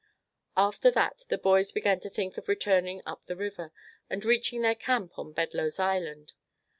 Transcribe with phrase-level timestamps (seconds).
[0.57, 3.71] After that the boys began to think of returning up the river,
[4.09, 6.33] and reaching their camp on Bedloe's Island.